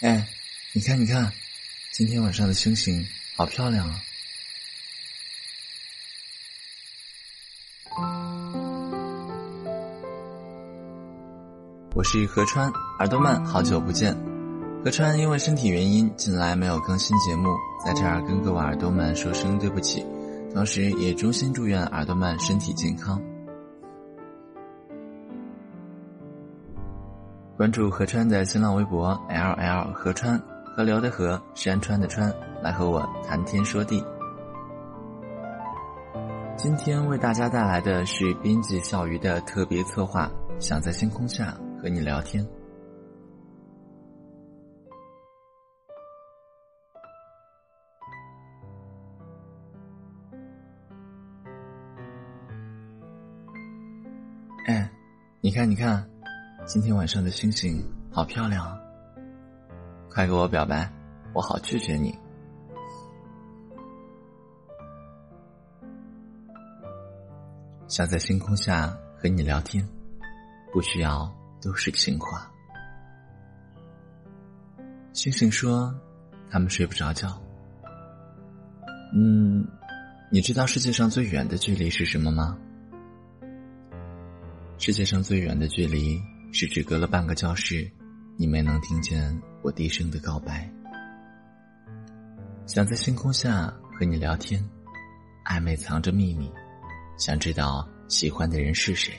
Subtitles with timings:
[0.00, 0.28] 哎，
[0.74, 1.32] 你看，你看，
[1.90, 3.04] 今天晚上的星星
[3.34, 4.00] 好漂亮啊！
[11.96, 12.70] 我是何川，
[13.00, 14.16] 耳朵们好久不见。
[14.84, 17.48] 何川因为身体原因，近来没有更新节目，
[17.84, 20.06] 在这儿跟各位耳朵们说声对不起，
[20.54, 23.20] 同时也衷心祝愿耳朵们身体健康。
[27.58, 34.00] 关注何川的新浪微博 L L 何川，河流的河，山川的川，来和我谈天说地。
[36.56, 41.52] 今天为大家带来的是编辑笑鱼的特别策划，想在星空下
[41.82, 42.46] 和你聊天。
[54.68, 54.88] 哎，
[55.40, 56.08] 你看，你看，
[56.68, 57.82] 今天晚上的星星
[58.12, 58.78] 好漂亮！
[60.10, 60.86] 快给我表白，
[61.32, 62.14] 我好拒绝你。
[67.86, 69.82] 想在星空下和你聊天，
[70.70, 72.52] 不需要都是情话。
[75.14, 75.90] 星星说，
[76.50, 77.30] 他们睡不着觉。
[79.14, 79.66] 嗯，
[80.30, 82.58] 你知道世界上最远的距离是什么吗？
[84.76, 86.20] 世界上最远的距离
[86.52, 87.90] 是只隔了半个教室，
[88.36, 90.68] 你没能听见我低声的告白。
[92.66, 93.66] 想在星空下
[93.98, 94.62] 和你聊天，
[95.46, 96.52] 暧昧藏着秘密，
[97.18, 99.14] 想知道喜欢的人是谁。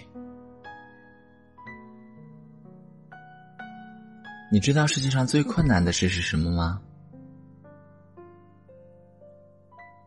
[4.52, 6.82] 你知道世界上最困难的事是什么吗？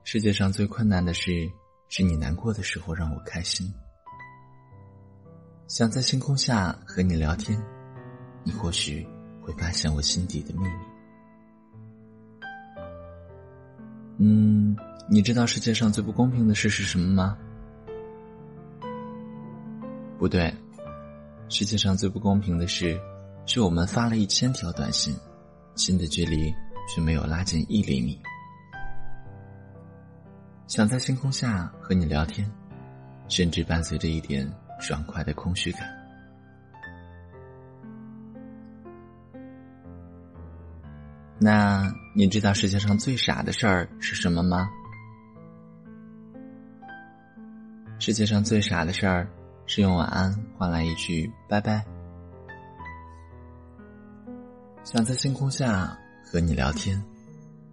[0.05, 1.49] 世界上最困难的事，
[1.89, 3.73] 是你难过的时候让我开心。
[5.69, 7.59] 想在星空下和你聊天，
[8.45, 9.07] 你或许
[9.41, 10.75] 会发现我心底的秘密。
[14.19, 14.77] 嗯，
[15.09, 17.39] 你知道世界上最不公平的事是什么吗？
[20.19, 20.55] 不对，
[21.49, 23.01] 世界上最不公平的事，
[23.47, 25.17] 是我们发了一千条短信，
[25.75, 26.55] 心的距离
[26.87, 28.21] 却没有拉近一厘米。
[30.69, 32.49] 想在星空下和你聊天，
[33.29, 34.49] 甚至伴随着一点。
[34.83, 35.89] 爽快的空虚感。
[41.39, 44.69] 那你知道世界上最傻的事儿是什么吗？
[48.01, 49.29] 世界上最傻的事儿
[49.67, 51.85] 是用晚安换来一句拜拜。
[54.83, 57.01] 想在星空下和你聊天，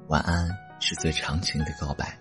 [0.09, 0.47] 晚安
[0.79, 2.18] 是最长情的告白。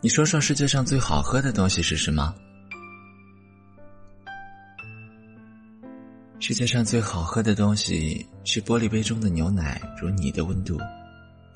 [0.00, 2.32] 你说说世界上最好喝的东西是什么？
[6.38, 10.78] 世界上最好喝的东西是玻璃杯中的牛奶，如你的温度，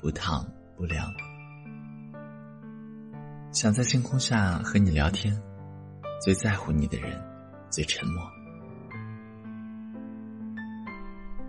[0.01, 0.45] 不烫
[0.75, 1.09] 不凉。
[3.53, 5.41] 想在星空下和你聊天，
[6.21, 7.17] 最在乎你的人，
[7.69, 8.21] 最沉默。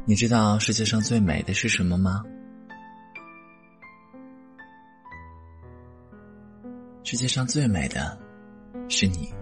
[0.06, 2.22] 你知道世界上最美的是什么吗？
[7.14, 8.18] 世界上最美的，
[8.88, 9.32] 是你。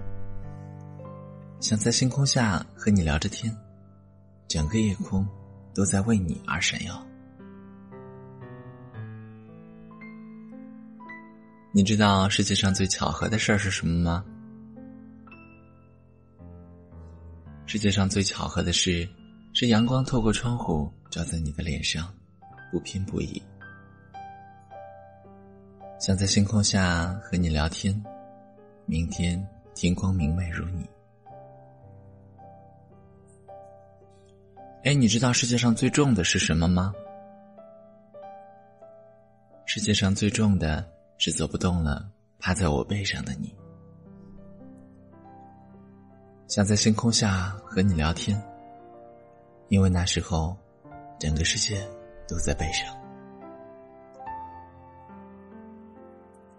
[1.58, 3.50] 想在星空下和你聊着天，
[4.46, 5.26] 整个夜空
[5.74, 7.02] 都在为你而闪耀。
[11.72, 14.22] 你知道世界上最巧合的事儿是什么吗？
[17.64, 19.08] 世界上最巧合的事，
[19.54, 22.14] 是阳光透过窗户照在你的脸上，
[22.70, 23.42] 不偏不倚。
[26.02, 27.94] 想在星空下和你聊天，
[28.86, 29.40] 明天
[29.72, 30.84] 天光明媚如你。
[34.82, 36.92] 哎，你知道世界上最重的是什么吗？
[39.64, 40.84] 世界上最重的
[41.18, 43.54] 是走不动了，趴在我背上的你。
[46.48, 48.42] 想在星空下和你聊天，
[49.68, 50.56] 因为那时候，
[51.20, 51.80] 整个世界
[52.26, 53.01] 都在背上。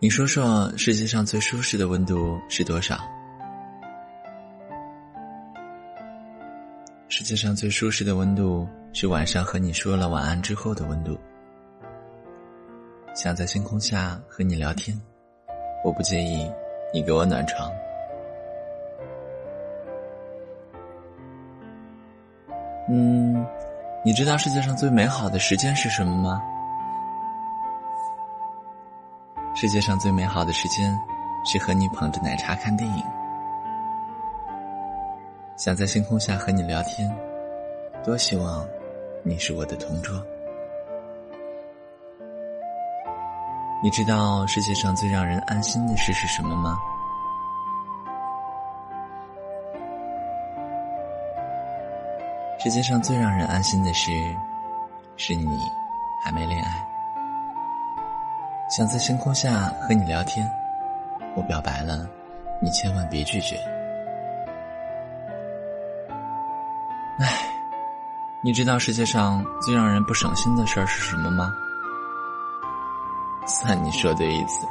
[0.03, 2.99] 你说说，世界上最舒适的温度是多少？
[7.07, 11.17] 世界上最舒适的温度是晚上和你说了晚安之后的温度。
[13.15, 14.99] 想在星空下和你聊天，
[15.85, 16.51] 我不介意
[16.93, 17.71] 你给我暖床。
[22.89, 23.47] 嗯，
[24.03, 26.41] 你知道世界上最美好的时间是什么吗？
[29.55, 30.99] 世界上最美好的时间，
[31.45, 33.03] 是和你捧着奶茶看电影。
[35.55, 37.09] 想在星空下和你聊天，
[38.03, 38.67] 多希望
[39.21, 40.15] 你是我的同桌。
[43.83, 46.77] 你知道世界上最让人安心的事是什么吗？
[52.59, 54.11] 世界上最让人安心的事，
[55.15, 55.59] 是你
[56.23, 56.92] 还没恋爱。
[58.75, 60.51] 想在星空下和你聊天，
[61.35, 62.09] 我表白了，
[62.59, 63.55] 你千万别拒绝。
[67.19, 67.47] 唉，
[68.41, 71.53] 你知道世界上最让人不省心的事儿是什么吗？
[73.45, 74.65] 算你说对一次。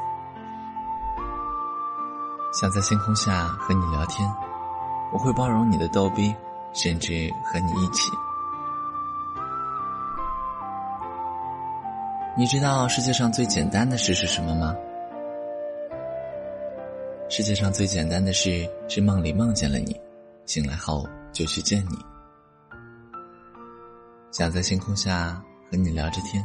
[2.53, 4.29] 想在星空下和你聊天，
[5.13, 6.35] 我会包容你的逗逼，
[6.73, 8.11] 甚至和你一起。
[12.35, 14.75] 你知道世界上最简单的事是什么吗？
[17.29, 19.95] 世界上最简单的事是梦里梦见了你，
[20.47, 21.99] 醒来后就去见你。
[24.31, 26.43] 想在星空下和你聊着天。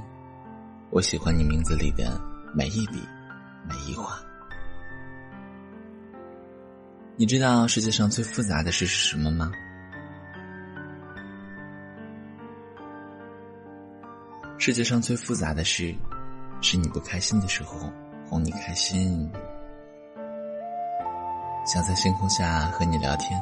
[0.92, 2.20] 我喜欢你名字里的
[2.54, 3.00] 每一笔，
[3.64, 4.20] 每一画。
[7.16, 9.50] 你知道世界上最复杂的事是什么吗？
[14.60, 15.96] 世界上最复杂的事，
[16.62, 17.90] 是你不开心的时候
[18.28, 19.32] 哄你开心。
[21.64, 23.42] 想在星空下和你聊天，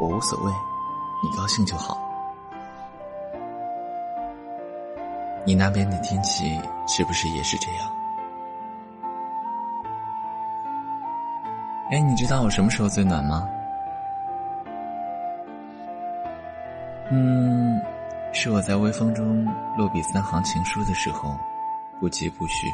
[0.00, 0.50] 我无所谓，
[1.22, 1.98] 你高兴就好。
[5.44, 7.90] 你那边的天气是不是也是这样？
[11.90, 13.46] 哎，你知道我什么时候最暖吗？
[17.10, 17.82] 嗯，
[18.32, 19.44] 是我在微风中
[19.76, 21.36] 落笔三行情书的时候，
[21.98, 22.68] 不疾不徐。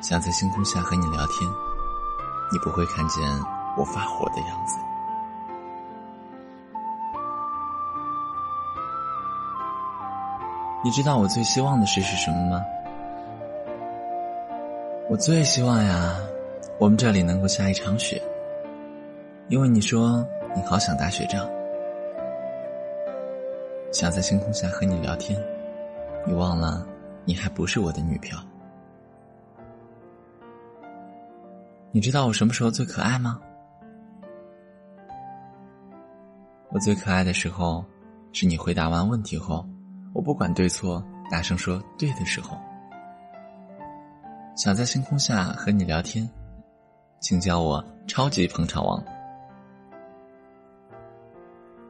[0.00, 1.50] 想在星空下和你聊天，
[2.52, 3.22] 你不会看见
[3.76, 4.78] 我发火的样子。
[10.84, 12.62] 你知道我最希望的事是什么吗？
[15.10, 16.16] 我最希望呀，
[16.78, 18.22] 我们这里能够下一场雪。
[19.48, 20.22] 因为你说
[20.54, 21.48] 你好想打雪仗，
[23.90, 25.42] 想在星空下和你聊天，
[26.26, 26.86] 你忘了
[27.24, 28.38] 你还不是我的女票。
[31.90, 33.40] 你知道我什么时候最可爱吗？
[36.70, 37.82] 我最可爱的时候，
[38.34, 39.64] 是你回答完问题后。
[40.12, 42.54] 我不管对错，大声说对的时候，
[44.56, 46.28] 想在星空下和你聊天，
[47.20, 49.02] 请叫我超级捧场王。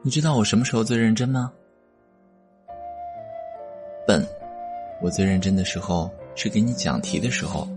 [0.01, 1.51] 你知道我什么时候最认真吗？
[4.07, 4.25] 笨，
[5.01, 7.67] 我最认真的时候是给你讲题的时候。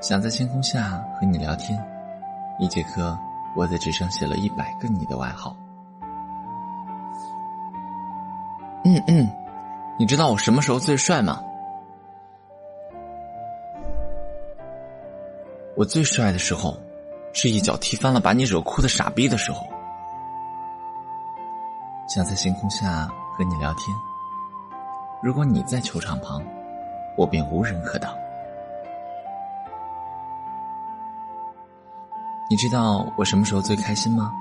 [0.00, 1.78] 想在星空下和你聊天，
[2.58, 3.16] 一节课
[3.54, 5.54] 我在纸上写了一百个你的外号。
[8.86, 9.30] 嗯嗯，
[9.98, 11.42] 你知道我什么时候最帅吗？
[15.76, 16.74] 我最帅的时候，
[17.34, 19.66] 是一脚踢翻了把你惹哭的傻逼的时候。
[22.08, 23.94] 想在星空下和你聊天，
[25.22, 26.40] 如果你在球场旁，
[27.16, 28.14] 我便无人可挡。
[32.48, 34.32] 你知道我什么时候最开心吗？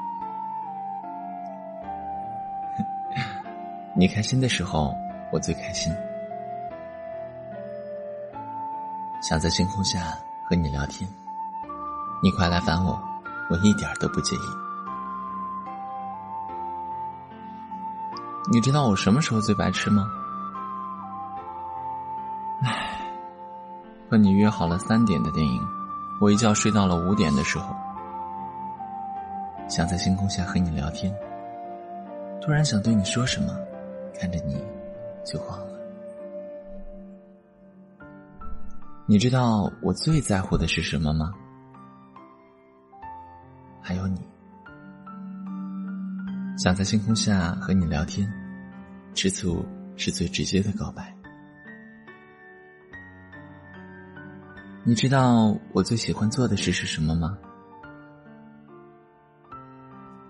[3.95, 4.95] 你开心的时候，
[5.31, 5.91] 我最开心。
[9.21, 11.09] 想在星空下和你聊天，
[12.23, 12.97] 你快来烦我，
[13.49, 14.39] 我一点都不介意。
[18.49, 20.09] 你知道我什么时候最白痴吗？
[22.63, 23.11] 唉，
[24.09, 25.61] 和你约好了三点的电影，
[26.21, 27.75] 我一觉睡到了五点的时候。
[29.67, 31.13] 想在星空下和你聊天，
[32.41, 33.53] 突然想对你说什么。
[34.17, 34.63] 看着你，
[35.25, 35.73] 就忘了。
[39.07, 41.33] 你知道我最在乎的是什么吗？
[43.85, 44.25] 还有你，
[46.57, 48.31] 想在星空下和你聊天，
[49.13, 49.65] 吃醋
[49.97, 51.13] 是最直接的告白。
[54.85, 57.37] 你知道我最喜欢做的事是什么吗？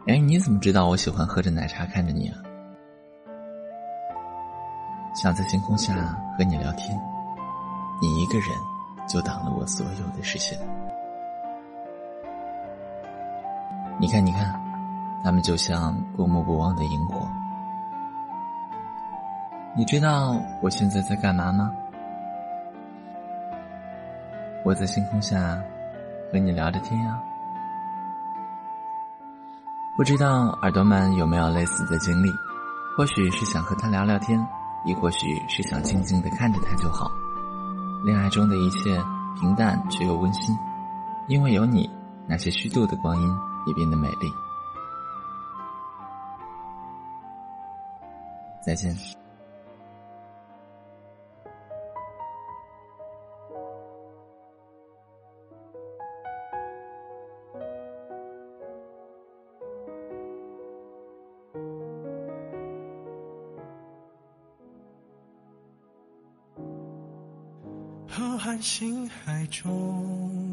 [0.07, 2.41] 哎，你怎么知道我喜欢喝着奶茶看着你啊？
[5.15, 5.93] 想在星空下
[6.35, 6.99] 和你聊天，
[8.01, 8.47] 你一个人
[9.07, 10.59] 就挡了我所有的视线。
[14.03, 14.53] 你看，你看，
[15.23, 17.25] 他们就像过目不忘的萤火。
[19.77, 21.71] 你知道我现在在干嘛吗？
[24.65, 25.57] 我在星空下
[26.29, 27.17] 和你聊着天啊。
[29.95, 32.29] 不知道耳朵们有没有类似的经历？
[32.97, 34.37] 或许是想和他聊聊天，
[34.83, 37.09] 亦或许是想静静的看着他就好。
[38.05, 39.01] 恋爱中的一切
[39.39, 40.53] 平淡却又温馨，
[41.27, 41.89] 因为有你，
[42.27, 44.31] 那些虚度的光阴也变得美丽。
[48.65, 48.95] 再见。
[68.15, 70.52] 浩瀚星海中，